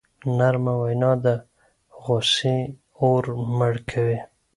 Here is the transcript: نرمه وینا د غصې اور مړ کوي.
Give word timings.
نرمه 0.37 0.73
وینا 0.81 1.11
د 1.23 1.25
غصې 2.03 2.59
اور 3.01 3.23
مړ 3.57 3.73
کوي. 3.89 4.19